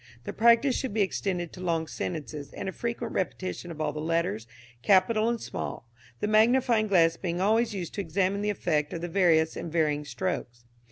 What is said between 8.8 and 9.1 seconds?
of the